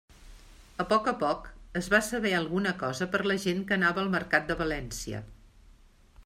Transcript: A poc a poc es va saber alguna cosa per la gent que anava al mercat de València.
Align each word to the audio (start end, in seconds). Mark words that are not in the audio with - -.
A 0.83 0.85
poc 0.93 1.09
a 1.11 1.11
poc 1.23 1.43
es 1.81 1.89
va 1.95 1.99
saber 2.07 2.31
alguna 2.37 2.71
cosa 2.85 3.09
per 3.17 3.21
la 3.33 3.37
gent 3.45 3.61
que 3.69 3.77
anava 3.77 4.03
al 4.05 4.11
mercat 4.17 4.49
de 4.53 4.57
València. 4.65 5.23